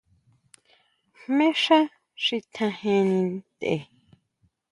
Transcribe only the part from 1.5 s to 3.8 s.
xá xi tjajeni ntʼe.